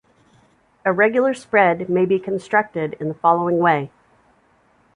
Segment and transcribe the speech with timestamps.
[0.83, 3.91] A regular spread may be constructed in the following way.